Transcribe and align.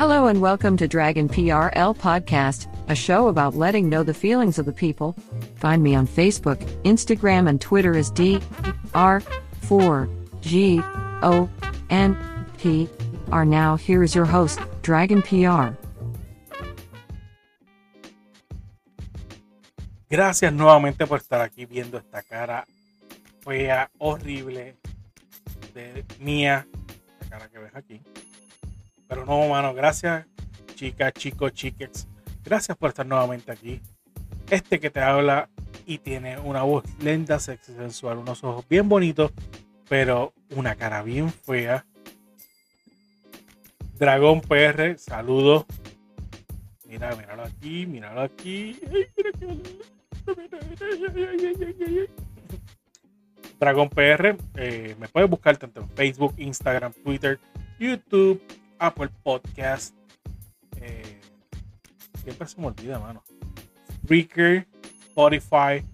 Hello 0.00 0.28
and 0.28 0.40
welcome 0.40 0.78
to 0.78 0.88
Dragon 0.88 1.28
PRL 1.28 1.94
Podcast, 1.94 2.66
a 2.88 2.94
show 2.94 3.28
about 3.28 3.54
letting 3.54 3.90
know 3.90 4.02
the 4.02 4.14
feelings 4.14 4.58
of 4.58 4.64
the 4.64 4.72
people. 4.72 5.14
Find 5.56 5.82
me 5.82 5.94
on 5.94 6.06
Facebook, 6.06 6.56
Instagram, 6.84 7.46
and 7.46 7.60
Twitter 7.60 7.94
as 7.94 8.10
D 8.10 8.40
R 8.94 9.20
4 9.60 10.08
G 10.40 10.80
O 11.20 11.50
N 11.90 12.16
P 12.56 12.88
R. 13.30 13.44
Now, 13.44 13.76
here 13.76 14.02
is 14.02 14.14
your 14.14 14.24
host, 14.24 14.58
Dragon 14.80 15.20
PR. 15.20 15.76
Gracias 20.08 20.50
nuevamente 20.50 21.06
por 21.06 21.18
estar 21.18 21.42
aquí 21.42 21.66
viendo 21.66 21.98
esta 21.98 22.22
cara 22.22 22.66
fea, 23.44 23.90
horrible 23.98 24.76
de 25.74 26.06
mía, 26.20 26.66
la 27.20 27.28
cara 27.28 27.48
que 27.50 27.58
ves 27.58 27.76
aquí. 27.76 28.00
Pero 29.10 29.26
no, 29.26 29.48
mano, 29.48 29.74
gracias, 29.74 30.24
chicas, 30.76 31.12
chicos, 31.14 31.52
chiques. 31.52 32.06
Gracias 32.44 32.78
por 32.78 32.90
estar 32.90 33.04
nuevamente 33.04 33.50
aquí. 33.50 33.80
Este 34.48 34.78
que 34.78 34.88
te 34.88 35.00
habla 35.00 35.50
y 35.84 35.98
tiene 35.98 36.38
una 36.38 36.62
voz 36.62 36.84
lenta, 37.00 37.40
sexy, 37.40 37.74
sensual, 37.74 38.18
unos 38.18 38.44
ojos 38.44 38.64
bien 38.68 38.88
bonitos, 38.88 39.32
pero 39.88 40.32
una 40.54 40.76
cara 40.76 41.02
bien 41.02 41.28
fea. 41.28 41.84
Dragón 43.98 44.42
PR, 44.42 44.96
saludos. 44.96 45.64
Mira, 46.86 47.16
míralo 47.16 47.42
aquí, 47.42 47.86
míralo 47.86 48.20
aquí. 48.20 48.78
Dragón 53.58 53.88
PR, 53.88 54.36
eh, 54.54 54.94
me 55.00 55.08
puedes 55.08 55.28
buscar 55.28 55.56
tanto 55.56 55.80
en 55.80 55.88
Facebook, 55.90 56.34
Instagram, 56.38 56.92
Twitter, 56.92 57.40
YouTube, 57.80 58.40
Apple 58.80 59.10
Podcast. 59.22 59.94
Eh, 60.80 61.20
siempre 62.24 62.48
se 62.48 62.60
me 62.60 62.66
olvida, 62.66 62.98
mano. 62.98 63.22
Spreaker, 63.92 64.66
Spotify, 65.08 65.84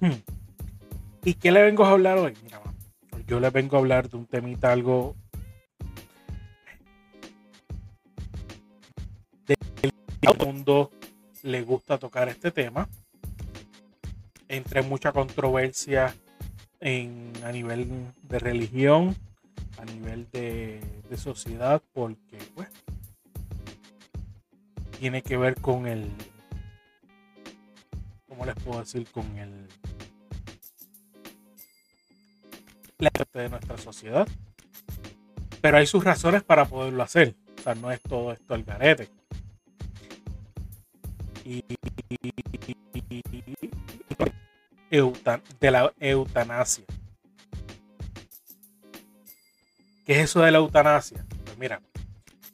Hmm. 0.00 0.12
¿Y 1.24 1.34
qué 1.34 1.52
le 1.52 1.62
vengo 1.62 1.84
a 1.84 1.90
hablar 1.90 2.18
hoy? 2.18 2.34
Mira, 2.42 2.60
yo 3.26 3.40
le 3.40 3.50
vengo 3.50 3.76
a 3.76 3.80
hablar 3.80 4.08
de 4.08 4.16
un 4.16 4.26
temita 4.26 4.72
algo 4.72 5.14
el 10.32 10.46
mundo 10.46 10.90
le 11.42 11.62
gusta 11.62 11.98
tocar 11.98 12.28
este 12.28 12.50
tema. 12.50 12.88
Entre 14.48 14.82
mucha 14.82 15.12
controversia 15.12 16.14
en, 16.80 17.32
a 17.44 17.52
nivel 17.52 18.12
de 18.22 18.38
religión, 18.38 19.16
a 19.78 19.84
nivel 19.84 20.28
de, 20.30 20.80
sociedad, 21.16 21.82
porque 21.94 22.38
pues, 22.54 22.68
tiene 24.98 25.22
que 25.22 25.36
ver 25.36 25.60
con 25.60 25.86
el, 25.86 26.10
¿cómo 28.28 28.44
les 28.44 28.54
puedo 28.56 28.80
decir? 28.80 29.06
Con 29.10 29.36
el 29.36 29.68
la 32.98 33.10
de 33.32 33.48
nuestra 33.48 33.78
sociedad. 33.78 34.28
Pero 35.60 35.78
hay 35.78 35.86
sus 35.86 36.04
razones 36.04 36.42
para 36.42 36.64
poderlo 36.66 37.02
hacer. 37.02 37.34
O 37.58 37.62
sea, 37.62 37.74
no 37.74 37.90
es 37.90 38.00
todo 38.02 38.32
esto 38.32 38.54
el 38.54 38.64
garete 38.64 39.17
de 45.60 45.70
la 45.70 45.92
eutanasia. 45.98 46.84
¿Qué 50.04 50.12
es 50.14 50.18
eso 50.30 50.40
de 50.40 50.50
la 50.50 50.58
eutanasia? 50.58 51.24
Pues 51.44 51.58
mira, 51.58 51.80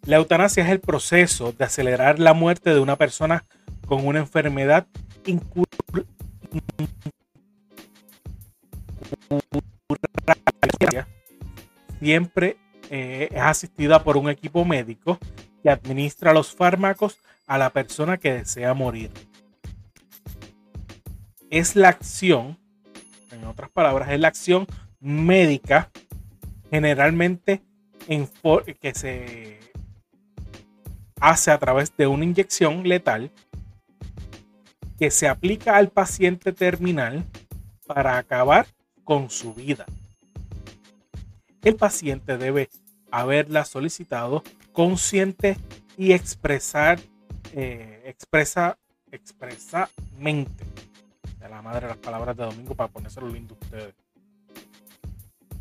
la 0.06 0.16
eutanasia 0.16 0.64
es 0.64 0.70
el 0.70 0.80
proceso 0.80 1.52
de 1.52 1.64
acelerar 1.64 2.18
la 2.18 2.34
muerte 2.34 2.74
de 2.74 2.80
una 2.80 2.96
persona 2.96 3.44
con 3.86 4.06
una 4.06 4.18
enfermedad 4.18 4.86
incurable 5.26 6.06
siempre 12.00 12.58
eh, 12.90 13.28
es 13.30 13.40
asistida 13.40 14.04
por 14.04 14.16
un 14.16 14.28
equipo 14.28 14.64
médico 14.64 15.18
que 15.62 15.70
administra 15.70 16.34
los 16.34 16.54
fármacos 16.54 17.18
a 17.46 17.58
la 17.58 17.70
persona 17.70 18.18
que 18.18 18.32
desea 18.32 18.74
morir. 18.74 19.10
Es 21.50 21.76
la 21.76 21.88
acción, 21.88 22.58
en 23.30 23.44
otras 23.44 23.70
palabras, 23.70 24.10
es 24.10 24.20
la 24.20 24.28
acción 24.28 24.66
médica 25.00 25.90
generalmente 26.70 27.62
en 28.08 28.28
que 28.80 28.94
se 28.94 29.60
hace 31.20 31.50
a 31.50 31.58
través 31.58 31.96
de 31.96 32.06
una 32.06 32.24
inyección 32.24 32.88
letal 32.88 33.30
que 34.98 35.10
se 35.10 35.28
aplica 35.28 35.76
al 35.76 35.90
paciente 35.90 36.52
terminal 36.52 37.24
para 37.86 38.18
acabar 38.18 38.66
con 39.04 39.30
su 39.30 39.54
vida. 39.54 39.86
El 41.62 41.76
paciente 41.76 42.36
debe 42.36 42.68
haberla 43.10 43.64
solicitado 43.64 44.42
consciente 44.72 45.56
y 45.96 46.12
expresar 46.12 46.98
eh, 47.56 48.02
expresa 48.06 48.76
expresamente 49.12 50.64
de 51.38 51.48
la 51.48 51.62
madre 51.62 51.86
las 51.86 51.98
palabras 51.98 52.36
de 52.36 52.42
Domingo 52.42 52.74
para 52.74 52.90
ponérselo 52.90 53.28
lindo 53.28 53.54
a 53.54 53.64
ustedes. 53.64 53.94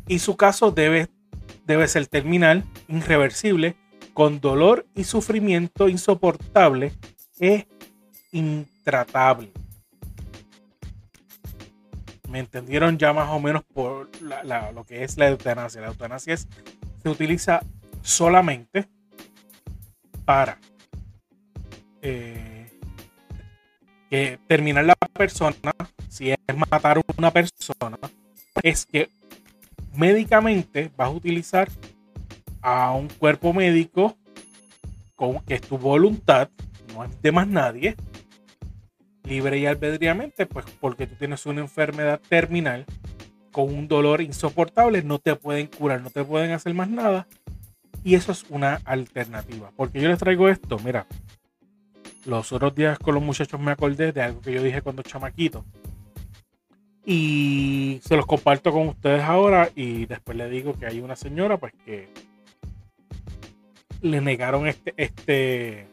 Y 0.08 0.18
su 0.18 0.36
caso 0.36 0.72
debe, 0.72 1.08
debe 1.66 1.86
ser 1.86 2.08
terminal, 2.08 2.64
irreversible, 2.88 3.76
con 4.12 4.40
dolor 4.40 4.86
y 4.96 5.04
sufrimiento 5.04 5.88
insoportable 5.88 6.92
e 7.38 7.68
intratable. 8.32 9.52
¿Me 12.28 12.40
entendieron 12.40 12.98
ya 12.98 13.12
más 13.12 13.30
o 13.30 13.38
menos 13.38 13.62
por 13.72 14.10
lo 14.20 14.84
que 14.84 15.04
es 15.04 15.16
la 15.16 15.28
eutanasia? 15.28 15.80
La 15.80 15.88
eutanasia 15.88 16.36
se 16.36 17.08
utiliza 17.08 17.60
solamente 18.02 18.88
para 20.24 20.58
eh, 22.04 22.68
que 24.10 24.38
terminar 24.46 24.84
la 24.84 24.94
persona, 24.94 25.54
si 26.08 26.30
es 26.30 26.38
matar 26.70 27.00
una 27.16 27.30
persona, 27.32 27.98
es 28.62 28.84
que 28.84 29.08
médicamente 29.94 30.90
vas 30.96 31.08
a 31.08 31.10
utilizar 31.10 31.68
a 32.60 32.92
un 32.92 33.08
cuerpo 33.08 33.54
médico 33.54 34.16
con 35.16 35.40
que 35.40 35.54
es 35.54 35.62
tu 35.62 35.78
voluntad, 35.78 36.50
no 36.94 37.04
es 37.04 37.22
de 37.22 37.32
más 37.32 37.48
nadie, 37.48 37.96
libre 39.24 39.58
y 39.58 39.66
albedríamente, 39.66 40.44
pues 40.44 40.66
porque 40.80 41.06
tú 41.06 41.14
tienes 41.16 41.46
una 41.46 41.62
enfermedad 41.62 42.20
terminal 42.28 42.84
con 43.50 43.74
un 43.74 43.88
dolor 43.88 44.20
insoportable, 44.20 45.02
no 45.02 45.18
te 45.20 45.36
pueden 45.36 45.68
curar, 45.68 46.02
no 46.02 46.10
te 46.10 46.22
pueden 46.22 46.50
hacer 46.52 46.74
más 46.74 46.90
nada. 46.90 47.26
Y 48.02 48.16
eso 48.16 48.32
es 48.32 48.44
una 48.50 48.82
alternativa. 48.84 49.70
Porque 49.76 50.00
yo 50.00 50.08
les 50.10 50.18
traigo 50.18 50.50
esto, 50.50 50.78
mira, 50.84 51.06
los 52.26 52.52
otros 52.52 52.74
días 52.74 52.98
con 52.98 53.14
los 53.14 53.22
muchachos 53.22 53.60
me 53.60 53.72
acordé 53.72 54.12
de 54.12 54.22
algo 54.22 54.40
que 54.40 54.52
yo 54.52 54.62
dije 54.62 54.82
cuando 54.82 55.02
chamaquito. 55.02 55.64
Y 57.06 58.00
se 58.02 58.16
los 58.16 58.24
comparto 58.24 58.72
con 58.72 58.88
ustedes 58.88 59.22
ahora 59.22 59.70
y 59.74 60.06
después 60.06 60.38
le 60.38 60.48
digo 60.48 60.72
que 60.78 60.86
hay 60.86 61.00
una 61.00 61.16
señora 61.16 61.58
pues 61.58 61.74
que 61.84 62.08
le 64.00 64.20
negaron 64.22 64.66
este, 64.66 64.94
este 64.96 65.86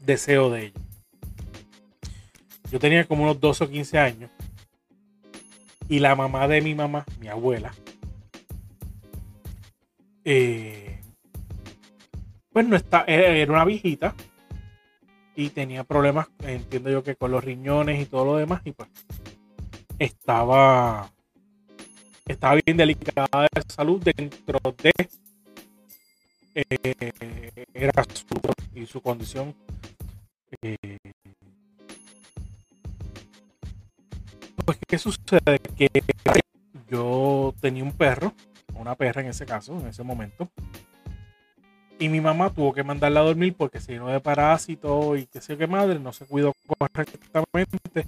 deseo 0.00 0.50
de 0.50 0.66
ella. 0.66 0.80
Yo 2.72 2.78
tenía 2.78 3.04
como 3.04 3.24
unos 3.24 3.40
12 3.40 3.64
o 3.64 3.68
15 3.68 3.98
años 3.98 4.30
y 5.88 6.00
la 6.00 6.14
mamá 6.14 6.48
de 6.48 6.60
mi 6.60 6.74
mamá, 6.74 7.04
mi 7.20 7.28
abuela, 7.28 7.72
eh, 10.24 11.00
pues 12.52 12.66
no 12.66 12.76
está, 12.76 13.04
era 13.06 13.52
una 13.52 13.64
viejita 13.64 14.14
y 15.40 15.48
tenía 15.48 15.84
problemas, 15.84 16.28
entiendo 16.40 16.90
yo 16.90 17.02
que 17.02 17.16
con 17.16 17.30
los 17.30 17.42
riñones 17.42 17.98
y 17.98 18.04
todo 18.04 18.26
lo 18.26 18.36
demás, 18.36 18.60
y 18.66 18.72
pues 18.72 18.90
estaba, 19.98 21.10
estaba 22.26 22.58
bien 22.64 22.76
delicada 22.76 23.48
de 23.54 23.62
salud 23.66 24.02
dentro 24.02 24.58
de 24.82 24.92
eh, 26.54 27.64
era 27.72 28.04
su, 28.12 28.24
y 28.74 28.84
su 28.84 29.00
condición 29.00 29.54
eh, 30.60 30.98
pues 34.64 34.78
qué 34.86 34.98
sucede 34.98 35.58
que 35.76 35.88
yo 36.90 37.54
tenía 37.60 37.84
un 37.84 37.92
perro 37.92 38.34
una 38.74 38.96
perra 38.96 39.20
en 39.20 39.28
ese 39.28 39.46
caso 39.46 39.78
en 39.78 39.86
ese 39.86 40.02
momento 40.02 40.50
y 42.00 42.08
mi 42.08 42.20
mamá 42.20 42.48
tuvo 42.48 42.72
que 42.72 42.82
mandarla 42.82 43.20
a 43.20 43.24
dormir 43.24 43.54
porque 43.56 43.78
se 43.78 43.92
llenó 43.92 44.08
de 44.08 44.20
parásitos 44.20 45.18
y 45.18 45.26
qué 45.26 45.40
sé 45.42 45.58
qué 45.58 45.66
madre, 45.66 45.98
no 46.00 46.12
se 46.12 46.24
cuidó 46.24 46.54
correctamente. 46.66 48.06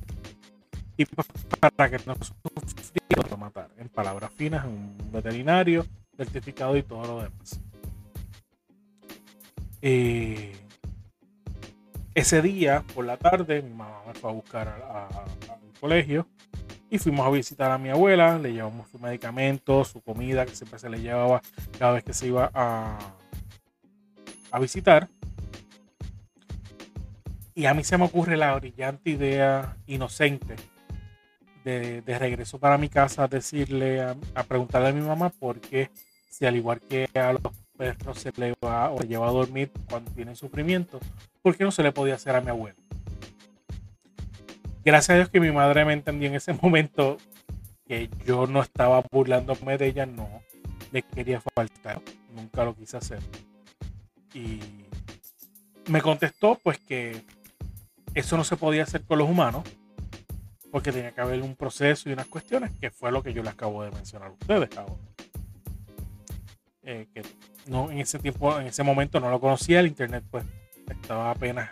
Y 0.97 1.05
pues, 1.05 1.29
para 1.61 1.91
que 1.91 2.05
no 2.07 2.15
sufriera 2.15 3.37
matar. 3.37 3.69
En 3.77 3.91
palabras 3.91 4.33
finas, 4.33 4.65
un 4.65 4.97
veterinario, 5.13 5.85
certificado 6.17 6.75
y 6.77 6.83
todo 6.83 7.03
lo 7.03 7.23
demás. 7.23 7.61
Eh, 9.83 10.53
ese 12.15 12.41
día, 12.41 12.85
por 12.95 13.05
la 13.05 13.19
tarde, 13.19 13.61
mi 13.61 13.75
mamá 13.75 14.01
me 14.07 14.15
fue 14.15 14.31
a 14.31 14.33
buscar 14.33 14.69
al 14.69 15.81
colegio 15.81 16.27
y 16.89 16.99
fuimos 16.99 17.27
a 17.27 17.31
visitar 17.31 17.71
a 17.71 17.77
mi 17.77 17.91
abuela. 17.91 18.39
Le 18.39 18.55
llevamos 18.55 18.89
su 18.89 18.99
medicamento, 18.99 19.85
su 19.85 20.01
comida, 20.01 20.47
que 20.47 20.55
siempre 20.55 20.79
se 20.79 20.89
le 20.89 20.99
llevaba 21.01 21.43
cada 21.79 21.93
vez 21.93 22.05
que 22.05 22.15
se 22.15 22.29
iba 22.29 22.51
a, 22.55 22.99
a 24.53 24.61
visitar. 24.61 25.09
Y 27.55 27.67
a 27.67 27.75
mí 27.75 27.83
se 27.83 27.99
me 27.99 28.05
ocurre 28.05 28.37
la 28.37 28.55
brillante 28.55 29.11
idea 29.11 29.77
inocente 29.87 30.57
de, 31.65 32.03
regreso 32.19 32.59
para 32.59 32.79
mi 32.79 32.89
casa, 32.89 33.27
decirle, 33.29 34.01
a, 34.01 34.17
preguntarle 34.45 34.89
a 34.89 34.93
mi 34.93 35.01
mamá 35.01 35.31
por 35.31 35.61
qué, 35.61 35.91
si 36.31 36.47
al 36.47 36.57
igual 36.57 36.81
que 36.81 37.09
a 37.15 37.33
los 37.33 37.43
perros 37.77 38.19
se 38.19 38.33
le 38.37 38.55
va 38.65 38.91
o 38.91 39.01
lleva 39.01 39.29
a 39.29 39.33
dormir 39.33 39.71
cuando 39.89 40.11
tienen 40.13 40.37
sufrimiento, 40.37 40.99
¿por 41.43 41.57
qué 41.57 41.65
no 41.65 41.71
se 41.71 41.83
le 41.83 41.93
podía 41.93 42.15
hacer 42.15 42.37
a 42.37 42.41
mi 42.41 42.51
abuelo? 42.51 42.77
Gracias 44.85 45.11
a 45.11 45.15
Dios 45.17 45.29
que 45.29 45.41
mi 45.41 45.53
madre 45.53 45.85
me 45.85 45.93
entendió 45.93 46.29
en 46.29 46.35
ese 46.35 46.53
momento 46.63 47.19
que 47.87 48.09
yo 48.27 48.47
no 48.47 48.63
estaba 48.63 49.03
burlándome 49.11 49.79
de 49.79 49.89
ella, 49.89 50.07
no 50.07 50.43
le 50.91 51.03
quería 51.03 51.41
faltar, 51.55 52.01
nunca 52.35 52.65
lo 52.65 52.75
quise 52.75 52.97
hacer. 52.97 53.21
Y 54.35 54.61
me 55.89 56.01
contestó 56.01 56.59
pues 56.63 56.79
que 56.79 57.25
eso 58.15 58.37
no 58.37 58.45
se 58.45 58.57
podía 58.57 58.85
hacer 58.85 59.03
con 59.03 59.19
los 59.19 59.29
humanos 59.29 59.65
porque 60.71 60.93
tenía 60.93 61.13
que 61.13 61.21
haber 61.21 61.43
un 61.43 61.55
proceso 61.55 62.09
y 62.09 62.13
unas 62.13 62.27
cuestiones 62.27 62.73
que 62.81 62.91
fue 62.91 63.13
lo 63.13 63.23
que 63.23 63.33
yo 63.35 63.43
les 63.43 63.53
acabo 63.53 63.83
de 63.85 63.91
mencionar 63.91 64.29
a 64.29 64.33
ustedes 64.33 64.77
ahora. 64.77 64.95
Eh, 66.85 67.07
que 67.15 67.23
no, 67.67 67.91
en 67.91 67.99
ese 67.99 68.19
tiempo, 68.19 68.59
en 68.59 68.67
ese 68.67 68.83
momento 68.83 69.21
no 69.21 69.31
lo 69.31 69.39
conocía, 69.39 69.81
el 69.81 69.87
internet 69.87 70.25
pues 70.31 70.45
estaba 70.89 71.31
apenas 71.31 71.71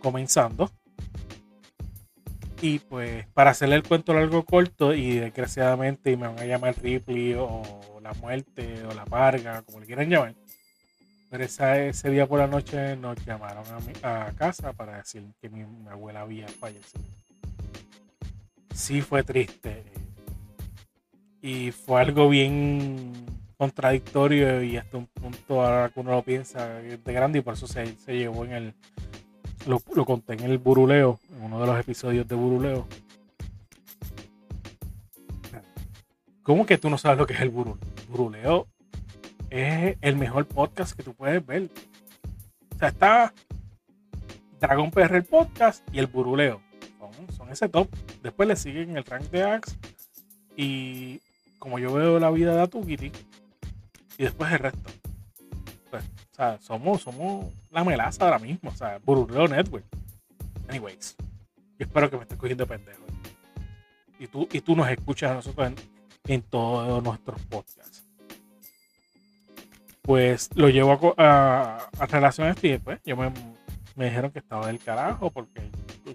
comenzando. 0.00 0.70
Y 2.62 2.78
pues 2.78 3.26
para 3.34 3.50
hacerle 3.50 3.76
el 3.76 3.82
cuento 3.82 4.14
largo 4.14 4.44
corto 4.44 4.94
y 4.94 5.18
desgraciadamente 5.18 6.16
me 6.16 6.28
van 6.28 6.38
a 6.38 6.46
llamar 6.46 6.74
Ripley 6.80 7.34
o 7.34 8.00
la 8.00 8.14
muerte 8.14 8.82
o 8.88 8.94
la 8.94 9.04
parga, 9.04 9.62
como 9.62 9.80
le 9.80 9.86
quieran 9.86 10.08
llamar 10.08 10.34
pero 11.30 11.44
ese 11.44 12.10
día 12.10 12.26
por 12.26 12.38
la 12.38 12.46
noche 12.46 12.96
nos 12.96 13.22
llamaron 13.24 13.64
a, 14.02 14.32
casa 14.36 14.72
para 14.72 14.98
decir 14.98 15.24
que 15.40 15.48
mi, 15.48 15.62
abuela 15.90 16.20
había 16.20 16.46
fallecido. 16.48 17.04
Sí 18.74 19.00
fue 19.00 19.22
triste. 19.22 19.84
Y 21.42 21.72
fue 21.72 22.00
algo 22.00 22.28
bien 22.28 23.12
contradictorio 23.56 24.62
y 24.62 24.76
hasta 24.76 24.98
un 24.98 25.06
punto 25.06 25.62
ahora 25.62 25.88
que 25.88 26.00
uno 26.00 26.12
lo 26.12 26.22
piensa 26.22 26.66
de 26.68 27.12
grande 27.12 27.38
y 27.38 27.42
por 27.42 27.54
eso 27.54 27.66
se, 27.66 27.96
llevó 28.06 28.44
en 28.44 28.52
el... 28.52 28.74
Lo, 29.66 29.80
conté 30.04 30.34
en 30.34 30.40
el 30.40 30.58
Buruleo, 30.58 31.18
en 31.36 31.42
uno 31.42 31.60
de 31.60 31.66
los 31.66 31.80
episodios 31.80 32.28
de 32.28 32.34
Buruleo. 32.36 32.86
¿Cómo 36.46 36.64
que 36.64 36.78
tú 36.78 36.88
no 36.88 36.98
sabes 36.98 37.18
lo 37.18 37.26
que 37.26 37.34
es 37.34 37.40
el 37.40 37.50
buruleo? 37.50 38.68
Es 39.50 39.96
el 40.00 40.16
mejor 40.16 40.46
podcast 40.46 40.96
que 40.96 41.02
tú 41.02 41.14
puedes 41.14 41.44
ver. 41.44 41.70
O 42.74 42.78
sea, 42.78 42.88
está 42.88 43.32
Dragon 44.60 44.90
PR 44.90 45.16
el 45.16 45.24
podcast 45.24 45.86
y 45.92 45.98
el 45.98 46.06
Buruleo. 46.06 46.62
Son, 47.36 47.50
ese 47.50 47.68
top. 47.68 47.88
Después 48.22 48.48
le 48.48 48.56
siguen 48.56 48.96
el 48.96 49.04
rank 49.04 49.24
de 49.30 49.42
Axe 49.42 49.76
y 50.56 51.20
como 51.58 51.78
yo 51.78 51.92
veo 51.92 52.18
la 52.18 52.30
vida 52.30 52.54
de 52.54 52.62
Atukiti 52.62 53.12
y 54.18 54.22
después 54.22 54.52
el 54.52 54.58
resto. 54.58 54.90
Pues, 55.90 56.04
o 56.04 56.34
sea, 56.34 56.58
somos, 56.60 57.02
somos 57.02 57.46
la 57.70 57.84
melaza 57.84 58.24
ahora 58.24 58.38
mismo. 58.38 58.70
O 58.70 58.74
sea, 58.74 58.98
Buruleo 59.04 59.46
Network. 59.46 59.84
Anyways, 60.68 61.16
yo 61.78 61.86
espero 61.86 62.10
que 62.10 62.16
me 62.16 62.22
estés 62.22 62.38
cogiendo 62.38 62.66
pendejo. 62.66 63.04
Y 64.18 64.26
tú, 64.26 64.48
y 64.50 64.60
tú 64.60 64.74
nos 64.74 64.88
escuchas 64.88 65.30
a 65.30 65.34
nosotros 65.34 65.68
en, 65.68 65.74
en 66.34 66.42
todos 66.42 67.02
nuestros 67.02 67.40
podcasts 67.42 68.05
pues 70.06 70.50
lo 70.54 70.68
llevo 70.68 71.14
a, 71.18 71.88
a, 71.98 72.06
relaciones 72.06 72.56
y 72.62 72.70
después 72.70 73.00
yo 73.04 73.16
me, 73.16 73.32
dijeron 73.96 74.30
que 74.30 74.38
estaba 74.38 74.68
del 74.68 74.78
carajo 74.78 75.30
porque 75.30 75.68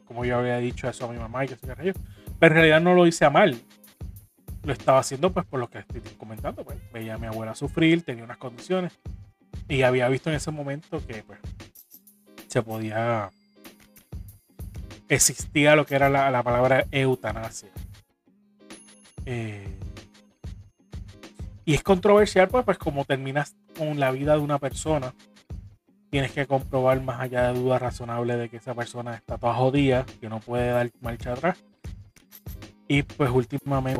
como 0.05 0.23
yo 0.23 0.37
había 0.37 0.57
dicho 0.57 0.87
eso 0.87 1.05
a 1.05 1.11
mi 1.11 1.19
mamá 1.19 1.43
y 1.43 1.49
que 1.49 1.57
se 1.57 1.67
Pero 1.75 1.95
en 2.41 2.53
realidad 2.53 2.79
no 2.81 2.93
lo 2.93 3.05
hice 3.05 3.25
a 3.25 3.29
mal. 3.29 3.61
Lo 4.63 4.71
estaba 4.71 4.99
haciendo 4.99 5.33
pues 5.33 5.45
por 5.45 5.59
lo 5.59 5.69
que 5.69 5.79
estoy 5.79 6.01
comentando. 6.17 6.63
Pues. 6.63 6.77
Veía 6.93 7.15
a 7.15 7.17
mi 7.17 7.27
abuela 7.27 7.53
sufrir, 7.53 8.03
tenía 8.03 8.23
unas 8.23 8.37
condiciones 8.37 8.97
y 9.67 9.81
había 9.81 10.07
visto 10.07 10.29
en 10.29 10.37
ese 10.37 10.51
momento 10.51 11.05
que 11.05 11.23
pues 11.23 11.39
se 12.47 12.61
podía 12.61 13.29
existía 15.09 15.75
lo 15.75 15.85
que 15.85 15.95
era 15.95 16.09
la, 16.09 16.43
palabra 16.43 16.85
eutanasia. 16.91 17.69
Eh, 19.25 19.67
y 21.65 21.73
es 21.73 21.83
controversial, 21.83 22.47
pues, 22.47 22.63
pues 22.65 22.77
como 22.77 23.05
terminas 23.05 23.55
con 23.81 23.99
la 23.99 24.11
vida 24.11 24.33
de 24.33 24.41
una 24.41 24.59
persona, 24.59 25.15
tienes 26.11 26.31
que 26.33 26.45
comprobar 26.45 27.01
más 27.01 27.19
allá 27.19 27.51
de 27.51 27.59
dudas 27.59 27.81
razonables 27.81 28.37
de 28.37 28.47
que 28.47 28.57
esa 28.57 28.75
persona 28.75 29.15
está 29.15 29.39
toda 29.39 29.55
jodida, 29.55 30.05
que 30.19 30.29
no 30.29 30.39
puede 30.39 30.69
dar 30.69 30.91
marcha 31.01 31.33
atrás. 31.33 31.57
Y 32.87 33.01
pues 33.01 33.31
últimamente 33.31 33.99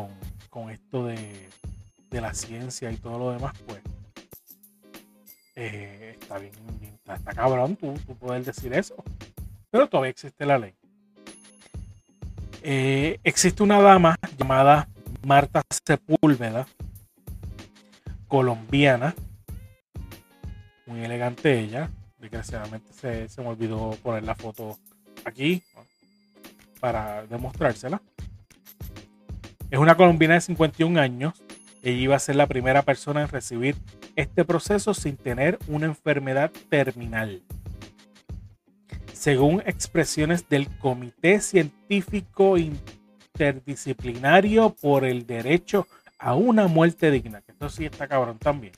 con, 0.50 0.70
esto 0.70 1.04
de, 1.06 1.48
la 2.12 2.32
ciencia 2.32 2.92
y 2.92 2.96
todo 2.96 3.18
lo 3.18 3.32
demás, 3.32 3.54
pues 3.66 3.80
eh, 5.56 6.16
está 6.20 6.38
bien, 6.38 6.52
está, 7.04 7.32
cabrón 7.32 7.74
tú, 7.74 7.92
tú 8.06 8.14
poder 8.14 8.44
decir 8.44 8.72
eso. 8.74 8.94
Pero 9.72 9.88
todavía 9.88 10.10
existe 10.10 10.46
la 10.46 10.58
ley. 10.58 10.74
Eh, 12.62 13.18
existe 13.24 13.64
una 13.64 13.80
dama 13.80 14.14
llamada 14.38 14.86
Marta 15.26 15.60
Sepúlveda, 15.84 16.68
colombiana, 18.28 19.16
muy 20.92 21.04
elegante 21.04 21.58
ella. 21.58 21.90
Desgraciadamente 22.18 22.92
se, 22.92 23.28
se 23.28 23.42
me 23.42 23.48
olvidó 23.48 23.96
poner 24.02 24.24
la 24.24 24.34
foto 24.34 24.78
aquí 25.24 25.62
para 26.80 27.26
demostrársela. 27.26 28.02
Es 29.70 29.78
una 29.78 29.96
colombiana 29.96 30.34
de 30.34 30.42
51 30.42 31.00
años. 31.00 31.42
Ella 31.82 31.98
iba 31.98 32.16
a 32.16 32.20
ser 32.20 32.36
la 32.36 32.46
primera 32.46 32.82
persona 32.82 33.22
en 33.22 33.28
recibir 33.28 33.76
este 34.14 34.44
proceso 34.44 34.94
sin 34.94 35.16
tener 35.16 35.58
una 35.66 35.86
enfermedad 35.86 36.52
terminal. 36.68 37.42
Según 39.12 39.62
expresiones 39.64 40.48
del 40.48 40.68
Comité 40.78 41.40
Científico 41.40 42.56
Interdisciplinario 42.58 44.76
por 44.80 45.04
el 45.04 45.26
Derecho 45.26 45.86
a 46.18 46.34
una 46.34 46.66
Muerte 46.66 47.10
Digna, 47.10 47.40
que 47.40 47.52
esto 47.52 47.68
sí 47.68 47.86
está 47.86 48.06
cabrón 48.06 48.38
también 48.38 48.72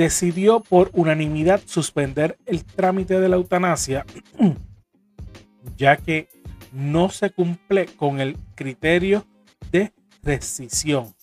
decidió 0.00 0.60
por 0.60 0.90
unanimidad 0.94 1.60
suspender 1.66 2.38
el 2.46 2.64
trámite 2.64 3.20
de 3.20 3.28
la 3.28 3.36
eutanasia, 3.36 4.06
ya 5.76 5.98
que 5.98 6.26
no 6.72 7.10
se 7.10 7.28
cumple 7.28 7.84
con 7.84 8.18
el 8.18 8.38
criterio 8.54 9.26
de 9.70 9.92
rescisión, 10.22 11.14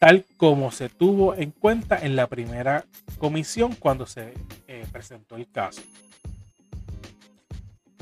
tal 0.00 0.26
como 0.36 0.72
se 0.72 0.88
tuvo 0.88 1.36
en 1.36 1.52
cuenta 1.52 1.96
en 1.96 2.16
la 2.16 2.26
primera 2.26 2.84
comisión 3.16 3.76
cuando 3.76 4.06
se 4.06 4.34
eh, 4.66 4.84
presentó 4.90 5.36
el 5.36 5.48
caso. 5.48 5.82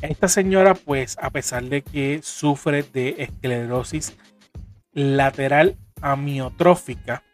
Esta 0.01 0.29
señora, 0.29 0.73
pues, 0.75 1.19
a 1.21 1.29
pesar 1.29 1.65
de 1.65 1.83
que 1.83 2.21
sufre 2.23 2.83
de 2.83 3.17
esclerosis 3.19 4.17
lateral 4.95 5.77
amiotrófica, 6.01 7.26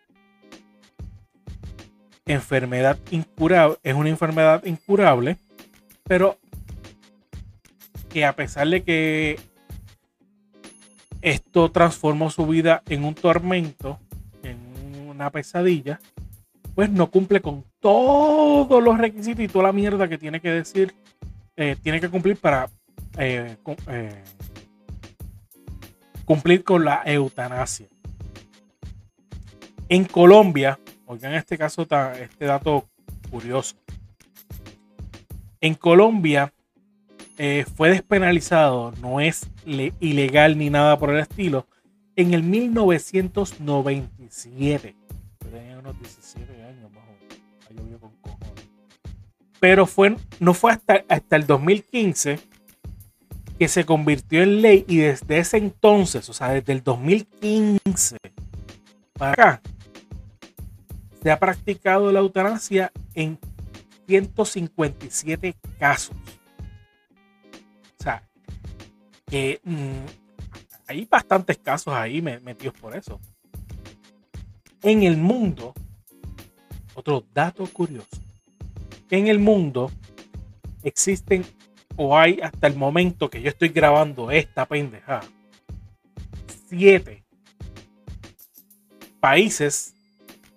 enfermedad 2.27 2.99
incurable, 3.11 3.79
es 3.83 3.95
una 3.95 4.09
enfermedad 4.09 4.65
incurable, 4.65 5.37
pero 6.05 6.39
que 8.09 8.25
a 8.25 8.35
pesar 8.35 8.69
de 8.69 8.83
que 8.83 9.41
esto 11.23 11.71
transformó 11.71 12.31
su 12.31 12.47
vida 12.47 12.83
en 12.89 13.05
un 13.05 13.15
tormento, 13.15 13.99
en 14.43 14.59
una 15.09 15.31
pesadilla, 15.31 16.01
pues 16.75 16.91
no 16.91 17.11
cumple 17.11 17.41
con 17.41 17.65
todos 17.81 18.83
los 18.83 18.99
requisitos 18.99 19.45
y 19.45 19.49
toda 19.49 19.67
la 19.67 19.73
mierda 19.73 20.09
que 20.09 20.19
tiene 20.19 20.41
que 20.41 20.51
decir, 20.51 20.95
eh, 21.57 21.77
tiene 21.83 22.01
que 22.01 22.09
cumplir 22.09 22.37
para 22.37 22.69
eh, 23.19 23.57
eh, 23.89 24.23
cumplir 26.25 26.65
con 26.65 26.85
la 26.85 27.03
eutanasia. 27.05 27.87
En 29.89 30.05
Colombia, 30.05 30.79
oigan 31.07 31.35
este 31.35 31.59
caso, 31.59 31.83
este 31.83 32.45
dato 32.45 32.89
curioso. 33.31 33.77
En 35.61 35.75
Colombia 35.75 36.53
fue 37.77 37.91
despenalizado, 37.91 38.93
no 39.01 39.21
es 39.21 39.49
ilegal 40.01 40.59
ni 40.59 40.71
nada 40.71 40.99
por 40.99 41.11
el 41.11 41.21
estilo, 41.21 41.69
en 42.17 42.35
el 42.35 42.43
1997. 42.43 44.97
Tenía 45.51 45.79
unos 45.79 45.97
17 46.01 46.65
años 46.65 46.91
más 46.93 47.05
o 47.05 47.13
menos. 47.75 48.01
Con 48.01 48.11
Pero 49.61 49.87
fue, 49.87 50.17
no 50.41 50.55
fue 50.55 50.73
hasta, 50.73 51.05
hasta 51.09 51.37
el 51.37 51.47
2015 51.47 52.41
que 53.59 53.69
se 53.69 53.85
convirtió 53.85 54.43
en 54.43 54.63
ley 54.63 54.85
y 54.89 54.97
desde 54.99 55.39
ese 55.39 55.57
entonces, 55.57 56.29
o 56.29 56.33
sea, 56.33 56.49
desde 56.49 56.73
el 56.73 56.83
2015 56.83 58.17
para 59.13 59.33
acá, 59.33 59.63
se 61.23 61.31
ha 61.31 61.39
practicado 61.39 62.11
la 62.11 62.19
eutanasia 62.19 62.93
en 63.15 63.39
157 64.09 65.55
casos. 65.79 66.17
O 67.99 68.03
sea, 68.03 68.29
que 69.27 69.61
mm, 69.63 70.05
hay 70.89 71.05
bastantes 71.05 71.59
casos 71.59 71.95
ahí 71.95 72.21
metidos 72.21 72.75
por 72.75 72.97
eso. 72.97 73.21
En 74.83 75.05
el 75.05 75.17
mundo, 75.17 75.75
otro 76.95 77.25
dato 77.33 77.65
curioso, 77.67 78.21
en 79.11 79.29
el 79.29 79.39
mundo 79.39 79.93
existen 80.83 81.45
o 81.95 82.19
hay 82.19 82.41
hasta 82.41 82.67
el 82.67 82.75
momento 82.75 83.31
que 83.31 83.41
yo 83.41 83.49
estoy 83.49 83.69
grabando 83.69 84.31
esta 84.31 84.67
pendejada, 84.67 85.23
siete 86.69 87.23
países 89.21 89.95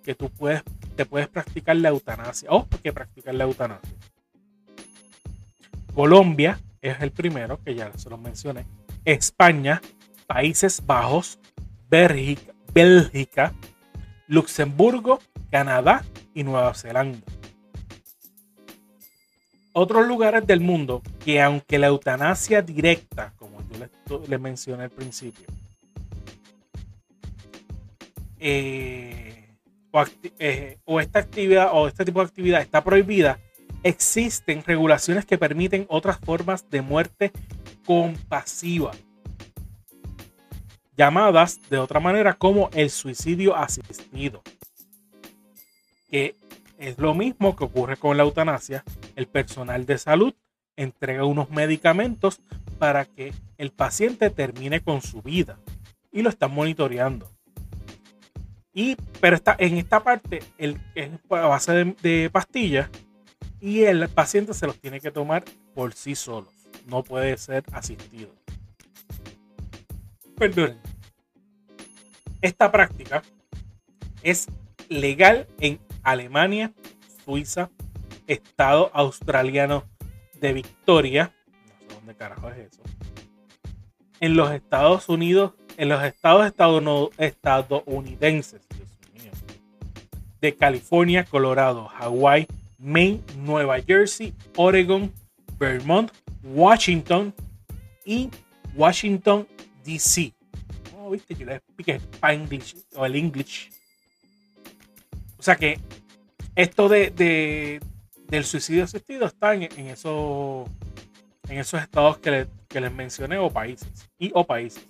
que 0.06 0.14
tú 0.14 0.30
puedes, 0.30 0.62
te 0.96 1.04
puedes 1.04 1.28
practicar 1.28 1.76
la 1.76 1.90
eutanasia 1.90 2.48
o 2.50 2.66
que 2.82 2.92
practicar 2.92 3.34
la 3.34 3.44
eutanasia. 3.44 3.94
Colombia 5.94 6.58
es 6.80 7.00
el 7.02 7.10
primero, 7.10 7.60
que 7.62 7.74
ya 7.74 7.92
se 7.98 8.08
lo 8.08 8.16
mencioné. 8.16 8.64
España, 9.04 9.82
Países 10.26 10.82
Bajos, 10.86 11.38
Bélgica, 11.90 12.54
Bélgica, 12.72 13.52
Luxemburgo, 14.28 15.18
Canadá 15.50 16.04
y 16.34 16.44
Nueva 16.44 16.72
Zelanda 16.74 17.20
otros 19.78 20.06
lugares 20.06 20.46
del 20.46 20.60
mundo 20.60 21.02
que 21.22 21.42
aunque 21.42 21.78
la 21.78 21.88
eutanasia 21.88 22.62
directa, 22.62 23.34
como 23.36 23.58
yo 23.68 24.24
les, 24.26 24.40
mencioné 24.40 24.84
al 24.84 24.90
principio, 24.90 25.44
eh, 28.38 29.35
eh, 30.38 30.78
o, 30.84 31.00
esta 31.00 31.18
actividad 31.18 31.70
o 31.72 31.88
este 31.88 32.04
tipo 32.04 32.20
de 32.20 32.26
actividad 32.26 32.60
está 32.60 32.82
prohibida, 32.82 33.38
existen 33.82 34.62
regulaciones 34.64 35.24
que 35.24 35.38
permiten 35.38 35.86
otras 35.88 36.18
formas 36.18 36.68
de 36.70 36.82
muerte 36.82 37.32
compasiva, 37.84 38.92
llamadas 40.96 41.60
de 41.70 41.78
otra 41.78 42.00
manera 42.00 42.34
como 42.34 42.68
el 42.72 42.90
suicidio 42.90 43.56
asistido, 43.56 44.42
que 46.10 46.34
es 46.78 46.98
lo 46.98 47.14
mismo 47.14 47.56
que 47.56 47.64
ocurre 47.64 47.96
con 47.96 48.16
la 48.16 48.24
eutanasia. 48.24 48.84
El 49.14 49.26
personal 49.26 49.86
de 49.86 49.98
salud 49.98 50.34
entrega 50.76 51.24
unos 51.24 51.50
medicamentos 51.50 52.40
para 52.78 53.06
que 53.06 53.32
el 53.56 53.70
paciente 53.70 54.30
termine 54.30 54.80
con 54.80 55.00
su 55.00 55.22
vida 55.22 55.58
y 56.12 56.22
lo 56.22 56.28
están 56.28 56.52
monitoreando. 56.52 57.35
Pero 59.20 59.36
está, 59.36 59.56
en 59.58 59.78
esta 59.78 60.02
parte 60.02 60.42
el, 60.58 60.78
es 60.94 61.08
a 61.30 61.46
base 61.46 61.94
de, 62.02 62.28
pastillas 62.30 62.90
y 63.58 63.84
el 63.84 64.06
paciente 64.10 64.52
se 64.52 64.66
los 64.66 64.78
tiene 64.78 65.00
que 65.00 65.10
tomar 65.10 65.44
por 65.74 65.94
sí 65.94 66.14
solos. 66.14 66.52
No 66.86 67.02
puede 67.02 67.38
ser 67.38 67.64
asistido. 67.72 68.34
Perdón. 70.36 70.78
Esta 72.42 72.70
práctica 72.70 73.22
es 74.22 74.46
legal 74.90 75.48
en 75.58 75.80
Alemania, 76.02 76.74
Suiza, 77.24 77.70
Estado 78.26 78.90
australiano 78.92 79.84
de 80.38 80.52
Victoria, 80.52 81.34
no 81.66 81.78
sé 81.78 81.86
dónde 81.94 82.14
carajo 82.14 82.50
es 82.50 82.58
eso, 82.58 82.82
en 84.20 84.36
los 84.36 84.50
Estados 84.50 85.08
Unidos, 85.08 85.54
en 85.78 85.88
los 85.88 86.04
estados 86.04 86.46
estadounidenses, 86.46 88.65
de 90.40 90.54
California, 90.54 91.24
Colorado, 91.24 91.88
Hawaii, 91.98 92.46
Maine, 92.78 93.22
Nueva 93.38 93.80
Jersey, 93.80 94.34
Oregon, 94.56 95.12
Vermont, 95.58 96.10
Washington 96.42 97.34
y 98.04 98.30
Washington, 98.74 99.46
D.C. 99.84 100.32
Oh, 100.98 101.10
viste, 101.10 101.34
yo 101.34 101.46
le 101.46 101.56
expliqué 101.56 102.00
English 102.22 102.76
o 102.94 103.06
el 103.06 103.16
English 103.16 103.70
o 105.38 105.42
sea 105.42 105.56
que 105.56 105.78
esto 106.54 106.88
de, 106.88 107.80
del 108.28 108.44
suicidio 108.44 108.84
asistido 108.84 109.26
está 109.26 109.54
en, 109.54 109.64
en, 109.64 109.86
esos, 109.88 110.68
en 111.48 111.58
esos 111.58 111.80
estados 111.80 112.18
que, 112.18 112.48
les 112.80 112.92
mencioné 112.92 113.38
o 113.38 113.50
países. 113.50 113.88
Y 114.18 114.30
o 114.34 114.44
países. 114.44 114.84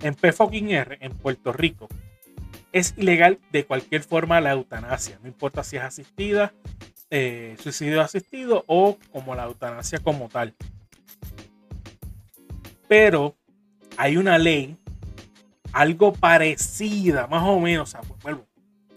En 0.00 0.14
P-R, 0.14 0.98
en 1.00 1.12
Puerto 1.12 1.52
Rico, 1.52 1.88
es 2.74 2.92
ilegal 2.96 3.38
de 3.52 3.64
cualquier 3.64 4.02
forma 4.02 4.40
la 4.40 4.50
eutanasia. 4.50 5.18
No 5.22 5.28
importa 5.28 5.62
si 5.62 5.76
es 5.76 5.82
asistida, 5.84 6.52
eh, 7.08 7.56
suicidio 7.60 8.02
asistido 8.02 8.64
o 8.66 8.98
como 9.12 9.36
la 9.36 9.44
eutanasia 9.44 10.00
como 10.00 10.28
tal. 10.28 10.54
Pero 12.88 13.36
hay 13.96 14.16
una 14.16 14.38
ley 14.38 14.76
algo 15.72 16.12
parecida, 16.14 17.28
más 17.28 17.44
o 17.44 17.60
menos, 17.60 17.88
o 17.88 17.92
sea, 17.92 18.00
pues, 18.00 18.20
vuelvo, 18.20 18.44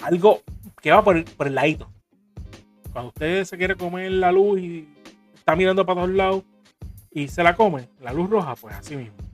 algo 0.01 0.41
que 0.81 0.91
va 0.91 1.03
por 1.03 1.17
el, 1.17 1.25
por 1.25 1.45
el 1.45 1.53
ladito. 1.53 1.87
Cuando 2.91 3.09
usted 3.09 3.45
se 3.45 3.57
quiere 3.57 3.75
comer 3.75 4.11
la 4.11 4.31
luz 4.31 4.59
y 4.59 4.87
está 5.35 5.55
mirando 5.55 5.85
para 5.85 6.01
todos 6.01 6.15
lados 6.15 6.43
y 7.11 7.27
se 7.27 7.43
la 7.43 7.55
come, 7.55 7.89
la 8.01 8.11
luz 8.11 8.27
roja, 8.27 8.55
pues 8.55 8.75
así 8.75 8.95
mismo. 8.95 9.26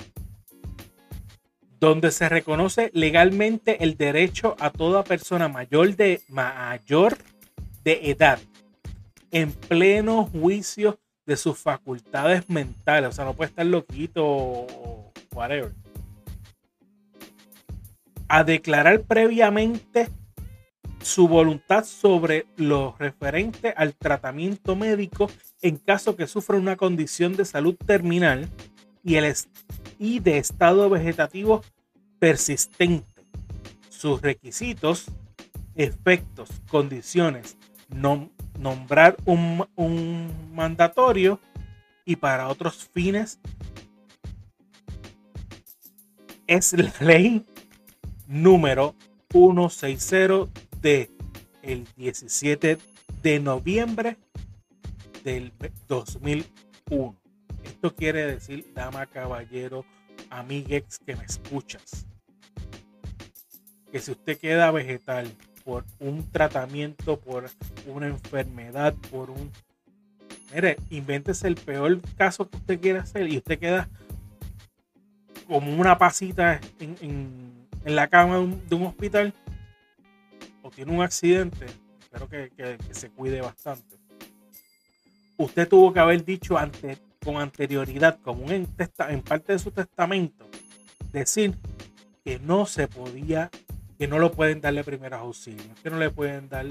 Donde 1.83 2.11
se 2.11 2.29
reconoce 2.29 2.91
legalmente 2.93 3.83
el 3.83 3.97
derecho 3.97 4.55
a 4.61 4.69
toda 4.69 5.03
persona 5.03 5.49
mayor 5.49 5.97
de, 5.97 6.21
mayor 6.29 7.17
de 7.83 8.09
edad 8.09 8.39
en 9.31 9.51
pleno 9.51 10.23
juicio 10.23 10.97
de 11.25 11.35
sus 11.35 11.57
facultades 11.57 12.49
mentales. 12.49 13.09
O 13.09 13.11
sea, 13.11 13.25
no 13.25 13.33
puede 13.33 13.49
estar 13.49 13.65
loquito 13.65 14.25
o 14.25 15.11
whatever. 15.35 15.73
A 18.29 18.45
declarar 18.45 19.01
previamente 19.01 20.07
su 21.01 21.27
voluntad 21.27 21.83
sobre 21.83 22.45
lo 22.55 22.95
referente 22.97 23.73
al 23.75 23.93
tratamiento 23.93 24.77
médico 24.77 25.29
en 25.61 25.75
caso 25.75 26.15
que 26.15 26.27
sufra 26.27 26.55
una 26.55 26.77
condición 26.77 27.35
de 27.35 27.43
salud 27.43 27.75
terminal 27.75 28.47
y, 29.03 29.15
el 29.15 29.33
y 29.99 30.19
de 30.19 30.37
estado 30.37 30.89
vegetativo 30.89 31.61
persistente. 32.19 33.05
Sus 33.89 34.21
requisitos, 34.21 35.05
efectos, 35.75 36.49
condiciones, 36.69 37.57
nombrar 37.89 39.17
un, 39.25 39.65
un 39.75 40.51
mandatorio 40.53 41.39
y 42.05 42.15
para 42.15 42.47
otros 42.49 42.89
fines 42.93 43.39
es 46.47 46.73
la 46.73 46.93
ley 46.99 47.45
número 48.27 48.95
160 49.31 50.49
de 50.81 51.09
el 51.61 51.87
17 51.95 52.77
de 53.21 53.39
noviembre 53.39 54.17
del 55.23 55.53
2001. 55.87 57.22
Esto 57.63 57.95
quiere 57.95 58.25
decir, 58.25 58.71
dama, 58.73 59.05
caballero, 59.05 59.85
amiguex 60.29 60.99
que 60.99 61.15
me 61.15 61.25
escuchas, 61.25 62.05
que 63.91 63.99
si 63.99 64.11
usted 64.11 64.37
queda 64.37 64.71
vegetal 64.71 65.31
por 65.63 65.85
un 65.99 66.29
tratamiento, 66.31 67.19
por 67.19 67.49
una 67.87 68.07
enfermedad, 68.07 68.93
por 69.11 69.29
un... 69.29 69.51
Mire, 70.53 70.77
invéntese 70.89 71.47
el 71.47 71.55
peor 71.55 72.01
caso 72.15 72.49
que 72.49 72.57
usted 72.57 72.79
quiera 72.79 73.01
hacer 73.01 73.27
y 73.27 73.37
usted 73.37 73.57
queda 73.57 73.89
como 75.47 75.75
una 75.75 75.97
pasita 75.97 76.59
en, 76.79 77.67
la 77.85 78.07
cama 78.07 78.37
de 78.37 78.75
un, 78.75 78.85
hospital 78.85 79.33
o 80.61 80.69
tiene 80.69 80.91
un 80.91 81.01
accidente. 81.01 81.65
Espero 82.01 82.29
que, 82.29 82.77
se 82.91 83.09
cuide 83.09 83.41
bastante. 83.41 83.97
Usted 85.37 85.67
tuvo 85.67 85.91
que 85.91 85.99
haber 85.99 86.23
dicho 86.23 86.57
ante, 86.57 86.97
con 87.23 87.37
anterioridad, 87.37 88.19
como 88.21 88.49
en, 88.51 88.67
en 89.09 89.21
parte 89.21 89.53
de 89.53 89.59
su 89.59 89.71
testamento, 89.71 90.45
decir 91.11 91.55
que 92.23 92.39
no 92.39 92.65
se 92.65 92.87
podía, 92.87 93.49
que 93.97 94.07
no 94.07 94.19
lo 94.19 94.31
pueden 94.31 94.61
darle 94.61 94.83
primeros 94.83 95.19
auxilios, 95.19 95.79
que 95.81 95.89
no 95.89 95.97
le 95.97 96.09
pueden 96.09 96.49
dar, 96.49 96.65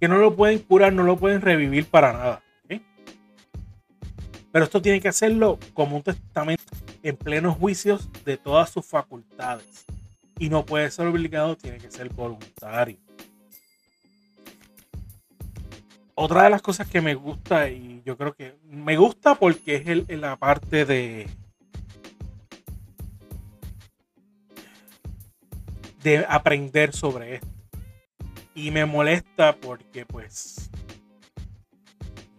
que 0.00 0.08
no 0.08 0.18
lo 0.18 0.34
pueden 0.34 0.58
curar, 0.60 0.92
no 0.92 1.02
lo 1.02 1.16
pueden 1.16 1.40
revivir 1.40 1.86
para 1.86 2.12
nada. 2.12 2.42
Pero 4.56 4.64
esto 4.64 4.80
tiene 4.80 5.02
que 5.02 5.08
hacerlo 5.08 5.58
como 5.74 5.96
un 5.96 6.02
testamento 6.02 6.64
en 7.02 7.14
plenos 7.14 7.58
juicios 7.58 8.08
de 8.24 8.38
todas 8.38 8.70
sus 8.70 8.86
facultades. 8.86 9.84
Y 10.38 10.48
no 10.48 10.64
puede 10.64 10.90
ser 10.90 11.06
obligado, 11.08 11.58
tiene 11.58 11.76
que 11.76 11.90
ser 11.90 12.08
voluntario. 12.08 12.96
Otra 16.14 16.44
de 16.44 16.48
las 16.48 16.62
cosas 16.62 16.88
que 16.88 17.02
me 17.02 17.14
gusta, 17.14 17.68
y 17.68 17.95
yo 18.06 18.16
creo 18.16 18.34
que 18.34 18.54
me 18.62 18.96
gusta 18.96 19.34
porque 19.34 19.82
es 20.08 20.20
la 20.20 20.36
parte 20.36 20.84
de, 20.84 21.28
de 26.04 26.24
aprender 26.28 26.92
sobre 26.92 27.34
esto. 27.34 27.48
Y 28.54 28.70
me 28.70 28.86
molesta 28.86 29.56
porque 29.56 30.06
pues 30.06 30.70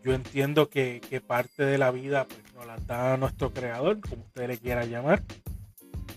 yo 0.04 0.14
entiendo 0.14 0.70
que, 0.70 1.22
parte 1.28 1.66
de 1.66 1.78
la 1.78 1.92
vida 1.92 2.26
pues, 2.26 2.54
nos 2.56 2.66
la 2.66 2.78
da 2.78 3.18
nuestro 3.18 3.52
creador, 3.52 4.00
como 4.00 4.24
usted 4.24 4.48
le 4.48 4.58
quiera 4.58 4.86
llamar. 4.86 5.22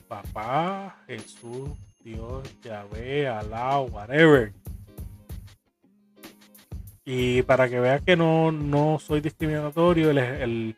Papá, 0.07 1.03
Jesús, 1.09 1.71
Dios, 2.05 2.49
Yahvé, 2.63 3.27
Alá, 3.27 3.81
whatever. 3.81 4.53
Y 7.13 7.43
para 7.43 7.69
que 7.69 7.81
vea 7.81 7.99
que 7.99 8.15
no, 8.15 8.53
no 8.53 9.01
soy 9.01 9.21
discriminatorio, 9.21 10.11
el, 10.11 10.77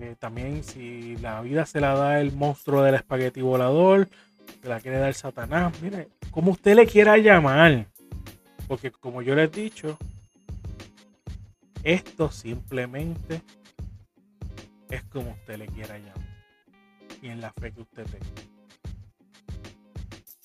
eh, 0.00 0.16
también 0.18 0.64
si 0.64 1.16
la 1.18 1.40
vida 1.42 1.64
se 1.64 1.80
la 1.80 1.94
da 1.94 2.20
el 2.20 2.32
monstruo 2.32 2.82
del 2.82 2.96
espagueti 2.96 3.40
volador, 3.40 4.08
se 4.60 4.68
la 4.68 4.80
quiere 4.80 4.98
dar 4.98 5.14
Satanás. 5.14 5.80
Mire, 5.80 6.08
como 6.32 6.50
usted 6.50 6.74
le 6.74 6.88
quiera 6.88 7.18
llamar. 7.18 7.86
Porque 8.66 8.90
como 8.90 9.22
yo 9.22 9.36
les 9.36 9.56
he 9.56 9.60
dicho, 9.60 9.96
esto 11.84 12.32
simplemente 12.32 13.42
es 14.90 15.04
como 15.04 15.30
usted 15.30 15.56
le 15.56 15.68
quiera 15.68 15.98
llamar. 15.98 16.44
Y 17.22 17.28
en 17.28 17.40
la 17.40 17.52
fe 17.52 17.70
que 17.70 17.82
usted 17.82 18.06
tenga. 18.06 18.26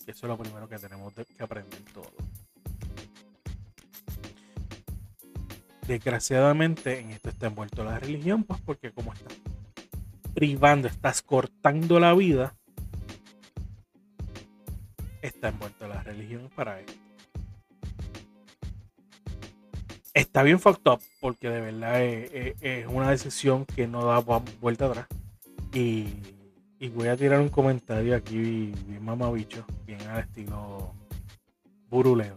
eso 0.05 0.11
es 0.11 0.23
lo 0.23 0.37
primero 0.37 0.69
que 0.69 0.77
tenemos 0.77 1.15
que 1.15 1.43
aprender 1.43 1.81
todos. 1.91 2.26
Desgraciadamente 5.87 6.99
en 6.99 7.11
esto 7.11 7.29
está 7.29 7.47
envuelto 7.47 7.83
la 7.85 7.97
religión, 7.97 8.43
pues 8.43 8.59
porque 8.61 8.91
como 8.91 9.13
estás 9.13 9.33
privando, 10.33 10.89
estás 10.89 11.21
cortando 11.21 11.99
la 11.99 12.13
vida, 12.13 12.53
está 15.21 15.47
envuelto 15.47 15.87
la 15.87 16.03
religión 16.03 16.49
para 16.53 16.81
esto. 16.81 16.93
Está 20.13 20.43
bien 20.43 20.59
fucked 20.59 20.91
up 20.91 20.99
porque 21.21 21.49
de 21.49 21.61
verdad 21.61 22.03
es, 22.03 22.87
una 22.87 23.11
decisión 23.11 23.65
que 23.65 23.87
no 23.87 24.03
da 24.05 24.19
vuelta 24.59 24.87
atrás. 24.87 25.07
Y, 25.73 26.07
voy 26.95 27.07
a 27.07 27.15
tirar 27.15 27.39
un 27.39 27.49
comentario 27.49 28.15
aquí 28.15 28.73
bien 28.87 29.05
mamabicho, 29.05 29.65
bien 29.85 30.01
al 30.01 30.19
estilo 30.19 30.91
buruleo. 31.89 32.35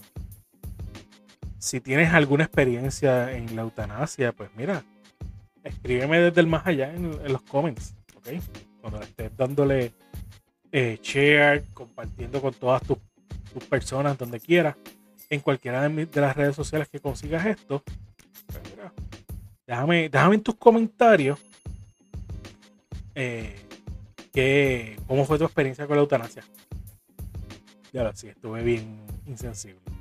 Si 1.71 1.81
tienes 1.81 2.13
alguna 2.13 2.43
experiencia 2.43 3.31
en 3.31 3.55
la 3.55 3.63
eutanasia, 3.63 4.33
pues 4.33 4.51
mira, 4.57 4.83
escríbeme 5.63 6.19
desde 6.19 6.41
el 6.41 6.49
más 6.49 6.67
allá 6.67 6.93
en, 6.93 7.33
los 7.33 7.43
comments, 7.43 7.95
¿ok? 8.17 8.27
Cuando 8.81 9.01
estés 9.01 9.31
dándole 9.37 9.93
eh, 10.73 10.99
share, 11.01 11.63
compartiendo 11.73 12.43
con 12.43 12.53
todas 12.55 12.83
tus, 12.83 12.99
personas 13.69 14.19
donde 14.19 14.41
quieras, 14.41 14.75
en 15.29 15.39
cualquiera 15.39 15.89
de, 15.89 16.09
las 16.13 16.37
redes 16.37 16.57
sociales 16.57 16.89
que 16.89 16.99
consigas 16.99 17.47
esto. 17.47 17.85
Pues 18.49 18.63
déjame, 19.65 20.09
déjame 20.09 20.35
en 20.35 20.43
tus 20.43 20.57
comentarios 20.57 21.39
eh, 23.15 23.55
cómo 25.07 25.25
fue 25.25 25.39
tu 25.39 25.45
experiencia 25.45 25.87
con 25.87 25.95
la 25.95 26.03
eutanasia. 26.03 26.43
Ya 27.93 28.03
lo 28.03 28.13
sí, 28.17 28.27
estuve 28.27 28.61
bien 28.65 28.99
insensible. 29.25 30.00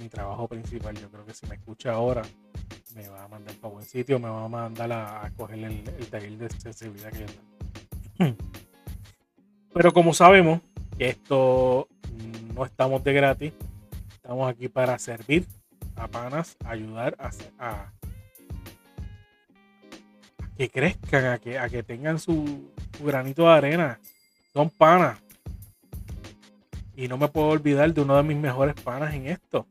Mi, 0.00 0.08
trabajo 0.08 0.48
principal, 0.48 0.96
yo 0.96 1.10
creo 1.10 1.24
que 1.24 1.34
si 1.34 1.46
me 1.46 1.54
escucha 1.54 1.92
ahora, 1.92 2.22
me 2.94 3.08
va 3.08 3.24
a 3.24 3.28
mandar 3.28 3.54
para 3.56 3.74
buen 3.74 3.86
sitio, 3.86 4.18
me 4.18 4.28
va 4.28 4.44
a 4.44 4.48
mandar 4.48 4.90
a, 4.92 5.30
coger 5.36 5.58
el, 5.58 5.88
el 5.88 6.06
taller 6.08 6.38
de 6.38 6.50
sensibilidad 6.50 7.10
que 7.10 7.26
yo. 7.26 8.34
Pero 9.72 9.92
como 9.92 10.12
sabemos 10.14 10.60
esto 10.98 11.88
no 12.54 12.64
estamos 12.64 13.02
de 13.04 13.12
gratis, 13.12 13.52
estamos 14.12 14.50
aquí 14.50 14.68
para 14.68 14.98
servir 14.98 15.46
a 15.96 16.08
panas, 16.08 16.56
ayudar 16.64 17.16
a, 17.58 17.92
que 20.56 20.68
crezcan, 20.68 21.26
a 21.26 21.38
que, 21.38 21.58
a 21.58 21.68
que 21.68 21.82
tengan 21.82 22.18
su, 22.18 22.70
granito 23.00 23.44
de 23.44 23.48
arena. 23.48 24.00
Son 24.52 24.68
panas. 24.68 25.18
Y 26.94 27.08
no 27.08 27.16
me 27.16 27.28
puedo 27.28 27.48
olvidar 27.48 27.94
de 27.94 28.00
uno 28.02 28.16
de 28.16 28.22
mis 28.22 28.36
mejores 28.36 28.74
panas 28.74 29.14
en 29.14 29.26
esto. 29.26 29.66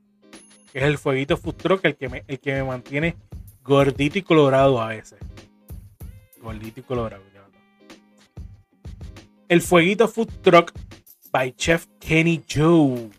Que 0.71 0.79
es 0.79 0.85
el 0.85 0.97
fueguito 0.97 1.37
Food 1.37 1.55
el 1.83 1.95
que 1.95 2.09
me, 2.09 2.23
el 2.27 2.39
que 2.39 2.53
me 2.53 2.63
mantiene 2.63 3.15
gordito 3.63 4.19
y 4.19 4.21
colorado 4.21 4.81
a 4.81 4.89
veces. 4.89 5.19
Gordito 6.41 6.79
y 6.79 6.83
colorado. 6.83 7.29
El 9.49 9.61
Fueguito 9.63 10.07
Food 10.07 10.29
Truck 10.43 10.71
by 11.31 11.55
Chef 11.55 11.87
Kenny 11.99 12.43
Joe 12.47 13.09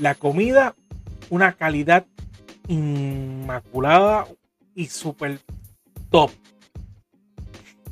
La 0.00 0.14
comida 0.14 0.74
una 1.30 1.52
calidad 1.52 2.06
inmaculada 2.68 4.26
y 4.74 4.86
súper 4.86 5.40
top. 6.10 6.30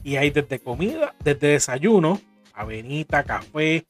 Y 0.05 0.17
hay 0.17 0.31
desde 0.31 0.59
comida, 0.59 1.15
desde 1.23 1.49
desayuno, 1.49 2.21
avenita, 2.53 3.25
café. 3.25 3.87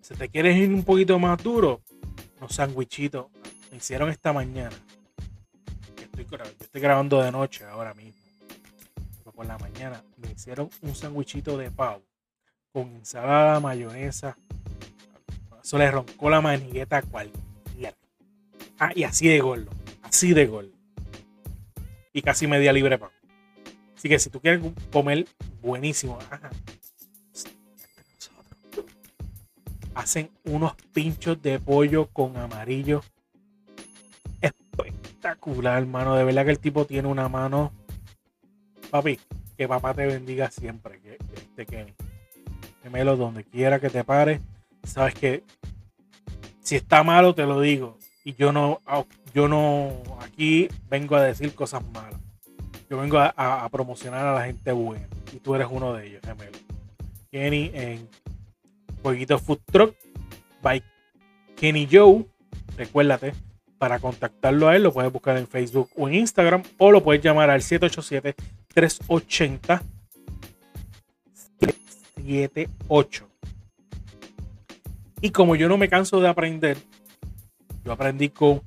Si 0.00 0.14
te 0.14 0.28
quieres 0.28 0.56
ir 0.56 0.68
un 0.68 0.84
poquito 0.84 1.18
más 1.18 1.42
duro, 1.42 1.80
unos 2.38 2.54
sandwichitos. 2.54 3.26
Me 3.70 3.78
hicieron 3.78 4.10
esta 4.10 4.32
mañana. 4.32 4.76
Estoy, 6.16 6.38
yo 6.38 6.44
estoy 6.60 6.80
grabando 6.80 7.20
de 7.20 7.32
noche 7.32 7.64
ahora 7.64 7.92
mismo. 7.92 8.20
Por 9.34 9.46
la 9.46 9.58
mañana 9.58 10.00
me 10.18 10.30
hicieron 10.30 10.70
un 10.82 10.94
sandwichito 10.94 11.58
de 11.58 11.72
pavo 11.72 12.04
con 12.72 12.86
ensalada, 12.94 13.58
mayonesa. 13.58 14.36
Eso 15.60 15.76
le 15.76 15.90
roncó 15.90 16.30
la 16.30 16.40
manigueta 16.40 17.02
cualquiera. 17.02 17.96
Ah, 18.78 18.92
y 18.94 19.02
así 19.02 19.26
de 19.26 19.40
gordo. 19.40 19.68
Así 20.02 20.32
de 20.34 20.46
gordo. 20.46 20.70
Y 22.12 22.22
casi 22.22 22.46
media 22.46 22.72
libre 22.72 22.96
pan. 22.96 23.10
Así 23.96 24.08
que 24.08 24.20
si 24.20 24.30
tú 24.30 24.40
quieres 24.40 24.62
comer 24.92 25.26
buenísimo, 25.62 26.20
hacen 29.96 30.30
unos 30.44 30.76
pinchos 30.92 31.42
de 31.42 31.58
pollo 31.58 32.06
con 32.06 32.36
amarillo. 32.36 33.02
Espectacular, 35.24 35.78
hermano. 35.78 36.16
De 36.16 36.22
verdad 36.22 36.44
que 36.44 36.50
el 36.50 36.58
tipo 36.58 36.84
tiene 36.84 37.08
una 37.08 37.30
mano. 37.30 37.72
Papi, 38.90 39.18
que 39.56 39.66
papá 39.66 39.94
te 39.94 40.04
bendiga 40.04 40.50
siempre. 40.50 41.00
Que, 41.00 41.16
este 41.34 41.64
Kenny. 41.64 41.94
Gemelo 42.82 43.16
donde 43.16 43.42
quiera 43.42 43.80
que 43.80 43.88
te 43.88 44.04
pare. 44.04 44.42
Sabes 44.82 45.14
que 45.14 45.42
si 46.60 46.76
está 46.76 47.02
malo, 47.02 47.34
te 47.34 47.44
lo 47.46 47.60
digo 47.62 47.96
Y 48.22 48.34
yo 48.34 48.52
no, 48.52 48.82
yo 49.32 49.48
no, 49.48 50.02
aquí 50.20 50.68
vengo 50.90 51.16
a 51.16 51.22
decir 51.22 51.54
cosas 51.54 51.82
malas. 51.94 52.20
Yo 52.90 52.98
vengo 52.98 53.18
a, 53.18 53.66
promocionar 53.70 54.26
a 54.26 54.34
la 54.34 54.44
gente 54.44 54.72
buena. 54.72 55.08
Y 55.32 55.38
tú 55.38 55.54
eres 55.54 55.68
uno 55.70 55.94
de 55.94 56.06
ellos, 56.06 56.20
gemelo. 56.22 56.58
Kenny 57.30 57.70
en 57.72 58.10
Jueguito 59.02 59.38
Food 59.38 59.60
Truck 59.72 59.96
by 60.60 60.84
Kenny 61.56 61.88
Joe. 61.90 62.26
Recuérdate, 62.76 63.32
para 63.84 63.98
contactarlo 63.98 64.68
a 64.68 64.76
él 64.76 64.82
lo 64.82 64.94
puedes 64.94 65.12
buscar 65.12 65.36
en 65.36 65.46
Facebook 65.46 65.90
o 65.94 66.08
en 66.08 66.14
Instagram 66.14 66.62
o 66.78 66.90
lo 66.90 67.04
puedes 67.04 67.22
llamar 67.22 67.50
al 67.50 67.60
787 67.60 68.34
380 68.72 69.82
78. 72.16 73.28
Y 75.20 75.28
como 75.32 75.54
yo 75.54 75.68
no 75.68 75.76
me 75.76 75.90
canso 75.90 76.18
de 76.18 76.28
aprender, 76.28 76.78
yo 77.84 77.92
aprendí 77.92 78.30
con, 78.30 78.62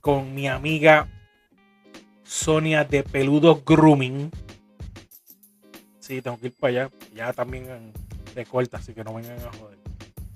con 0.00 0.32
mi 0.32 0.46
amiga 0.46 1.08
Sonia 2.22 2.84
de 2.84 3.02
Peludo 3.02 3.64
Grooming. 3.66 4.30
Sí, 5.98 6.22
tengo 6.22 6.38
que 6.38 6.46
ir 6.46 6.54
para 6.54 6.82
allá. 6.84 6.90
Ya 7.16 7.32
también 7.32 7.66
de 8.32 8.46
corta, 8.46 8.76
así 8.76 8.94
que 8.94 9.02
no 9.02 9.14
vengan 9.14 9.40
a 9.40 9.52
joder. 9.58 9.76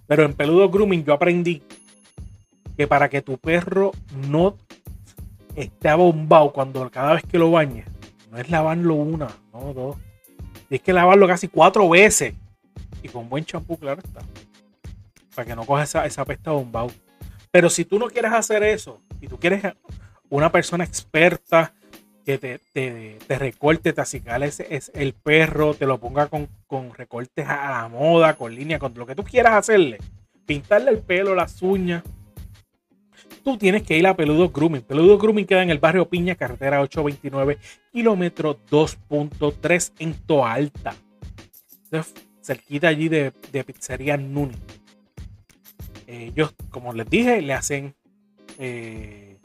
Pero 0.09 0.25
en 0.25 0.35
Peludo 0.35 0.68
Grooming 0.68 1.05
yo 1.05 1.12
aprendí 1.12 1.62
que 2.83 2.88
para 2.88 3.09
que 3.09 3.23
tu 3.23 3.38
perro 3.38 3.92
no 4.29 4.57
esté 5.55 5.88
abombado 5.88 6.53
cuando 6.53 6.90
cada 6.90 7.14
vez 7.14 7.23
que 7.23 7.38
lo 7.38 7.53
bañes, 7.53 7.87
no 8.29 8.38
es 8.38 8.51
lavarlo 8.51 8.97
una, 8.97 9.29
no 9.53 9.73
dos. 9.73 9.97
Tienes 10.68 10.83
que 10.83 10.92
lavarlo 10.92 11.29
casi 11.29 11.47
cuatro 11.47 11.88
veces. 11.88 12.35
Y 13.01 13.09
con 13.09 13.29
buen 13.29 13.45
champú, 13.45 13.79
claro 13.79 14.03
está. 14.05 14.21
Para 15.33 15.47
que 15.47 15.55
no 15.55 15.64
coja 15.64 15.85
esa, 15.85 16.07
esa 16.07 16.25
pesta 16.25 16.51
bombado. 16.51 16.90
Pero 17.53 17.71
si 17.71 17.85
tú 17.85 18.01
no 18.01 18.09
quieres 18.09 18.33
hacer 18.33 18.64
eso, 18.64 19.01
y 19.21 19.29
tú 19.29 19.38
quieres 19.38 19.62
una 20.29 20.51
persona 20.51 20.83
experta 20.83 21.73
que 22.25 22.38
te, 22.38 22.59
te, 22.73 23.38
recorte, 23.38 23.92
te 23.92 24.01
acicale 24.01 24.47
es 24.47 24.90
el 24.92 25.12
perro, 25.12 25.75
te 25.75 25.87
lo 25.87 26.01
ponga 26.01 26.27
con, 26.27 26.49
con, 26.66 26.92
recortes 26.95 27.47
a 27.47 27.83
la 27.83 27.88
moda, 27.88 28.35
con 28.35 28.53
línea, 28.53 28.81
con 28.81 28.92
lo 28.97 29.07
que 29.07 29.14
tú 29.14 29.23
quieras 29.23 29.53
hacerle, 29.53 29.99
pintarle 30.47 30.90
el 30.90 30.99
pelo, 30.99 31.37
las 31.37 31.62
uñas, 31.62 32.03
tú 33.42 33.59
tienes 33.59 33.83
que 33.83 33.96
ir 33.96 34.07
a 34.07 34.16
Peludo 34.16 34.50
Grooming. 34.50 34.83
Peludo 34.83 35.18
Grooming 35.18 35.46
queda 35.46 35.62
en 35.62 35.70
el 35.70 35.78
barrio 35.78 36.09
Piña, 36.09 36.35
carretera 36.35 36.81
829, 36.81 37.59
kilómetro 37.92 38.59
2.3 38.70 39.92
en 39.98 40.14
Toalta. 40.14 40.94
cerquita 42.40 42.88
allí 42.88 43.09
de, 43.09 43.33
Pizzería 43.64 44.16
Nuni. 44.16 44.57
Ellos, 46.07 46.55
como 46.70 46.92
les 46.92 47.09
dije, 47.09 47.42
le 47.42 47.52
hacen. 47.52 47.94
Eh, 48.59 49.38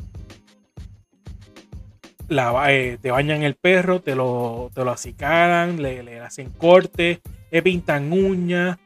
eh, 2.29 2.97
te 3.01 3.11
bañan 3.11 3.43
el 3.43 3.55
perro, 3.55 4.01
te 4.01 4.15
lo, 4.15 4.69
te 4.73 4.83
lo 4.83 4.91
acicaran, 4.91 5.81
le, 5.81 6.19
hacen 6.19 6.49
corte, 6.49 7.21
le 7.51 7.61
pintan 7.61 8.11
uñas. 8.11 8.77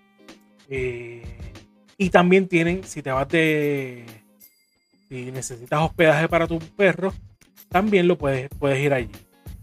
Eh, 0.69 1.23
y 1.97 2.09
también 2.09 2.47
tienen, 2.47 2.83
si 2.83 3.01
te 3.01 3.11
vas 3.11 3.27
de, 3.29 4.05
si 5.11 5.29
necesitas 5.29 5.81
hospedaje 5.81 6.29
para 6.29 6.47
tu 6.47 6.57
perro, 6.59 7.13
también 7.67 8.07
lo 8.07 8.17
puedes, 8.17 8.47
puedes 8.57 8.79
ir 8.79 8.93
allí. 8.93 9.11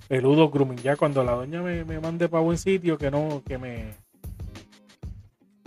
Peludo 0.06 0.50
Grooming. 0.50 0.76
Ya 0.76 0.94
cuando 0.94 1.24
la 1.24 1.32
doña 1.32 1.62
me, 1.62 1.84
mande 2.00 2.28
para 2.28 2.42
buen 2.42 2.58
sitio, 2.58 2.98
que 2.98 3.11
no, 3.11 3.42
que 3.46 3.56
me 3.56 3.94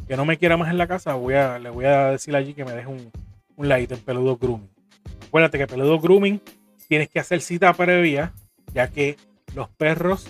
que 0.08 0.16
no 0.16 0.24
me 0.24 0.38
quiera 0.38 0.56
más 0.56 0.70
en 0.70 0.78
la 0.78 0.88
casa, 0.88 1.16
voy 1.16 1.34
a, 1.34 1.58
le 1.58 1.72
voy 1.72 1.86
a 1.86 2.12
decir 2.12 2.36
allí 2.36 2.54
que 2.54 2.64
me 2.64 2.74
deje 2.74 2.90
un, 2.90 3.12
un 3.56 3.70
ladito 3.70 3.96
en 3.96 4.02
Peludo 4.02 4.38
Grooming. 4.38 4.70
Acuérdate 5.28 5.58
que 5.58 5.66
Peludo 5.66 6.00
Grooming 6.00 6.40
tienes 6.88 7.10
que 7.10 7.20
hacer 7.20 7.42
cita 7.42 7.74
previa, 7.74 8.34
ya 8.76 8.88
que 8.88 9.18
los 9.56 9.68
perros 9.70 10.28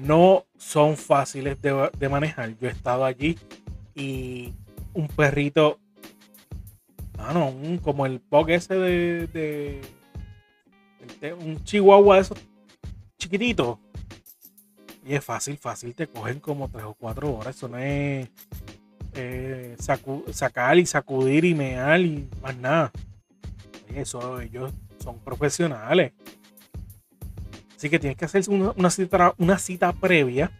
no 0.00 0.46
son 0.56 0.96
fáciles 0.96 1.60
de, 1.60 1.90
de 1.98 2.08
manejar. 2.08 2.56
Yo 2.58 2.68
he 2.68 2.72
estado 2.72 3.04
allí 3.04 3.36
y 3.94 4.54
un 4.94 5.06
perrito 5.08 5.78
como 7.82 8.06
el 8.06 8.20
bug 8.30 8.50
ese 8.50 8.74
de, 8.74 9.80
un 11.38 11.62
chihuahua 11.64 12.16
de 12.16 12.22
esos 12.22 12.38
chiquititos. 13.18 13.78
Y 15.06 15.14
es 15.14 15.24
fácil, 15.24 15.56
fácil, 15.56 15.94
te 15.94 16.06
cogen 16.06 16.40
como 16.40 16.68
tres 16.68 16.84
o 16.84 16.94
cuatro 16.94 17.34
horas. 17.34 17.56
Eso 17.56 17.68
no 17.68 17.78
es 17.78 18.28
eh, 19.14 19.76
sacar 20.32 20.78
y 20.78 20.86
sacudir 20.86 21.44
y 21.44 21.54
mear 21.54 22.00
y 22.00 22.28
más 22.42 22.56
nada. 22.56 22.92
Eso, 23.94 24.40
ellos 24.40 24.72
son 25.02 25.18
profesionales. 25.18 26.12
Así 27.76 27.88
que 27.88 27.98
tienes 27.98 28.18
que 28.18 28.26
hacer 28.26 28.44
una, 28.48 28.90
cita, 28.90 29.34
una 29.38 29.58
cita 29.58 29.92
previa 29.92 30.52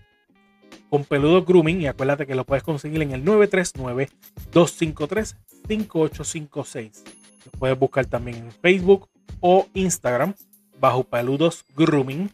con 0.89 1.05
Peludo 1.05 1.45
Grooming 1.45 1.83
y 1.83 1.87
acuérdate 1.87 2.27
que 2.27 2.35
lo 2.35 2.45
puedes 2.45 2.65
conseguir 2.65 3.03
en 3.03 3.13
el 3.13 3.25
939 3.25 4.09
253 4.53 5.37
5856. 5.67 7.05
Lo 7.45 7.51
puedes 7.53 7.79
buscar 7.79 8.07
también 8.07 8.39
en 8.39 8.53
Facebook 8.53 9.09
o 9.41 9.67
Instagram 9.75 10.35
bajo 10.79 11.05
Peludos 11.05 11.65
Grooming. 11.77 12.31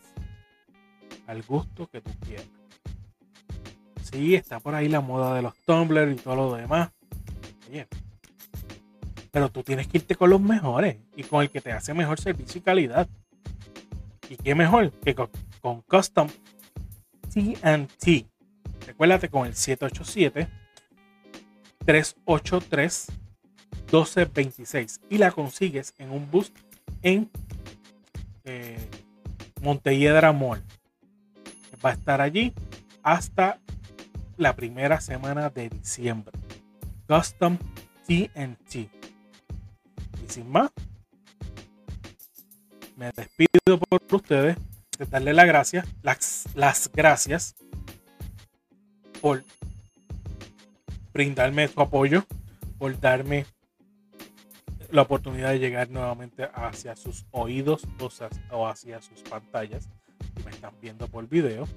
al 1.27 1.41
gusto 1.43 1.87
que 1.87 2.01
tú 2.01 2.11
quieras. 2.25 2.47
Sí, 4.03 4.35
está 4.35 4.59
por 4.59 4.75
ahí 4.75 4.89
la 4.89 5.01
moda 5.01 5.33
de 5.33 5.41
los 5.41 5.55
tumblers 5.65 6.11
y 6.11 6.15
todo 6.15 6.35
lo 6.35 6.55
demás. 6.55 6.91
Oye, 7.69 7.87
Pero 9.31 9.49
tú 9.49 9.63
tienes 9.63 9.87
que 9.87 9.99
irte 9.99 10.15
con 10.15 10.29
los 10.29 10.41
mejores 10.41 10.97
y 11.15 11.23
con 11.23 11.41
el 11.41 11.49
que 11.49 11.61
te 11.61 11.71
hace 11.71 11.93
mejor 11.93 12.19
servicio 12.19 12.59
y 12.59 12.61
calidad. 12.61 13.07
¿Y 14.29 14.35
qué 14.35 14.55
mejor 14.55 14.91
que 14.91 15.15
con, 15.15 15.29
con 15.61 15.81
Custom 15.81 16.27
TNT? 17.33 18.27
Recuérdate 18.85 19.29
con 19.29 19.47
el 19.47 19.55
787 19.55 20.47
383 21.85 23.07
1226 23.91 25.01
y 25.09 25.17
la 25.17 25.31
consigues 25.31 25.93
en 25.97 26.11
un 26.11 26.31
bus 26.31 26.53
en 27.01 27.29
eh, 28.45 28.77
Mall. 29.61 30.63
Va 31.83 31.89
a 31.89 31.93
estar 31.93 32.21
allí 32.21 32.53
hasta 33.03 33.59
la 34.37 34.55
primera 34.55 35.01
semana 35.01 35.49
de 35.49 35.69
diciembre. 35.69 36.31
Custom 37.07 37.57
TNT. 38.07 38.75
Y 38.75 38.89
sin 40.27 40.49
más, 40.49 40.71
me 42.95 43.11
despido 43.11 43.77
por 43.77 44.01
ustedes, 44.11 44.57
de 44.97 45.05
darle 45.05 45.33
las 45.33 45.47
gracias, 45.47 45.87
las, 46.01 46.45
las 46.55 46.89
gracias 46.93 47.55
por 49.19 49.43
brindarme 51.13 51.67
su 51.67 51.81
apoyo, 51.81 52.25
por 52.77 52.97
darme 52.99 53.45
la 54.91 55.03
oportunidad 55.03 55.51
de 55.51 55.59
llegar 55.59 55.89
nuevamente 55.89 56.49
hacia 56.53 56.95
sus 56.95 57.25
oídos 57.31 57.87
o 58.51 58.67
hacia 58.67 59.01
sus 59.01 59.21
pantallas 59.21 59.89
si 60.35 60.43
me 60.43 60.51
están 60.51 60.73
viendo 60.81 61.07
por 61.07 61.27
video. 61.27 61.67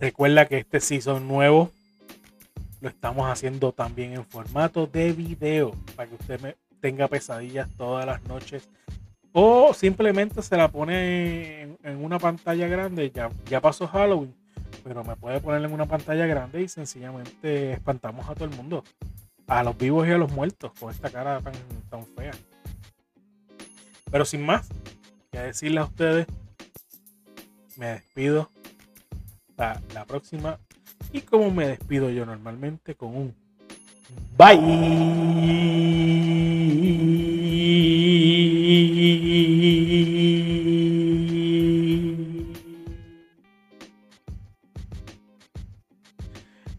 Recuerda 0.00 0.46
que 0.46 0.58
este 0.58 0.80
season 0.80 1.26
nuevo 1.26 1.70
lo 2.80 2.88
estamos 2.88 3.28
haciendo 3.28 3.72
también 3.72 4.12
en 4.12 4.24
formato 4.24 4.86
de 4.86 5.12
video 5.12 5.72
para 5.96 6.08
que 6.08 6.14
usted 6.14 6.40
me 6.40 6.56
tenga 6.80 7.08
pesadillas 7.08 7.68
todas 7.76 8.06
las 8.06 8.22
noches 8.24 8.68
o 9.32 9.74
simplemente 9.74 10.42
se 10.42 10.56
la 10.56 10.68
pone 10.68 11.62
en, 11.62 12.04
una 12.04 12.18
pantalla 12.18 12.66
grande. 12.66 13.10
Ya, 13.10 13.30
ya 13.48 13.60
pasó 13.60 13.86
Halloween, 13.86 14.34
pero 14.84 15.04
me 15.04 15.16
puede 15.16 15.40
poner 15.40 15.64
en 15.64 15.72
una 15.72 15.86
pantalla 15.86 16.26
grande 16.26 16.62
y 16.62 16.68
sencillamente 16.68 17.72
espantamos 17.72 18.28
a 18.28 18.34
todo 18.34 18.44
el 18.46 18.56
mundo, 18.56 18.84
a 19.46 19.62
los 19.62 19.76
vivos 19.76 20.06
y 20.08 20.12
a 20.12 20.18
los 20.18 20.32
muertos 20.32 20.72
con 20.78 20.90
esta 20.90 21.10
cara 21.10 21.40
tan, 21.40 21.54
tan 21.90 22.06
fea. 22.16 22.32
Pero 24.10 24.24
sin 24.24 24.44
más, 24.44 24.68
que 25.30 25.38
decirle 25.38 25.80
a 25.80 25.84
ustedes, 25.84 26.26
me 27.76 27.86
despido. 27.86 28.50
Hasta 29.50 29.82
la 29.94 30.04
próxima. 30.04 30.58
Y 31.12 31.20
como 31.22 31.50
me 31.50 31.66
despido 31.66 32.10
yo 32.10 32.24
normalmente 32.26 32.94
con 32.94 33.16
un 33.16 33.34
bye. 34.36 34.58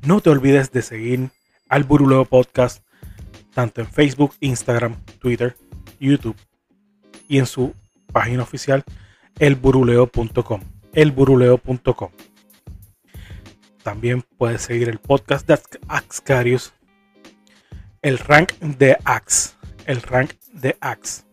No 0.06 0.22
te 0.22 0.30
olvides 0.32 0.72
de 0.72 0.82
seguir 0.82 1.30
al 1.70 1.84
Buruleo 1.84 2.26
Podcast 2.26 2.84
tanto 3.54 3.82
en 3.82 3.88
Facebook, 3.88 4.34
Instagram, 4.40 4.96
Twitter, 5.20 5.56
YouTube 6.00 6.36
y 7.30 7.38
en 7.38 7.46
su 7.46 7.74
página 8.12 8.44
oficial 8.44 8.84
elburuleo.com. 9.40 10.62
Elburuleo.com. 10.92 12.10
También 13.84 14.24
puedes 14.38 14.64
seguir 14.64 14.90
el 14.90 15.00
podcast 15.00 15.48
de 15.48 15.58
Axcarius, 15.88 16.74
el 18.02 18.18
rank 18.18 18.54
de 18.60 18.98
Ax, 19.06 19.56
el 19.86 20.02
rank 20.02 20.34
de 20.52 20.76
Ax. 20.82 21.26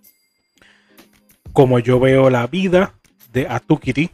Como 1.53 1.81
yo 1.81 1.99
veo 1.99 2.31
la 2.31 2.47
vida 2.47 2.95
de 3.33 3.49
Atukiri. 3.49 4.11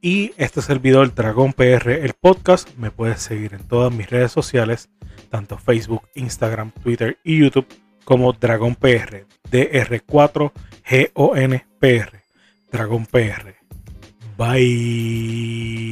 Y 0.00 0.32
este 0.36 0.62
servidor 0.62 1.12
Dragón 1.14 1.52
PR, 1.52 1.90
el 1.90 2.12
podcast, 2.12 2.68
me 2.76 2.92
puedes 2.92 3.20
seguir 3.20 3.54
en 3.54 3.66
todas 3.66 3.92
mis 3.92 4.08
redes 4.08 4.30
sociales, 4.30 4.88
tanto 5.30 5.58
Facebook, 5.58 6.02
Instagram, 6.14 6.70
Twitter 6.70 7.18
y 7.24 7.40
YouTube 7.40 7.66
como 8.06 8.32
Dragón 8.32 8.74
PR, 8.76 9.26
DR4GONPR, 9.50 12.22
Dragón 12.70 13.06
PR. 13.06 13.56
Bye. 14.38 15.86